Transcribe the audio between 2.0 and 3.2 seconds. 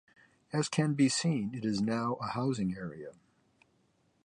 a housing area.